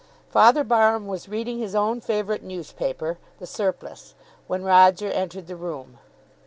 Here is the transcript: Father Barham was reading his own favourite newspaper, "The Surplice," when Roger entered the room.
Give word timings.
Father 0.31 0.63
Barham 0.63 1.05
was 1.05 1.29
reading 1.29 1.59
his 1.59 1.75
own 1.75 2.01
favourite 2.01 2.41
newspaper, 2.41 3.19
"The 3.37 3.45
Surplice," 3.45 4.15
when 4.47 4.63
Roger 4.63 5.11
entered 5.11 5.45
the 5.45 5.55
room. 5.55 5.99